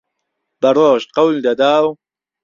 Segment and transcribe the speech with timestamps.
[0.61, 1.87] به رۆژ قهول دهدا و